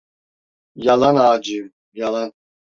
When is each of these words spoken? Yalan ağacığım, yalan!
Yalan 0.75 1.15
ağacığım, 1.15 1.67
yalan! 1.93 2.31